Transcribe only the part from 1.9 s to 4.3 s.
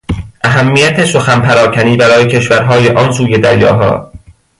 برای کشورهای آنسوی دریاها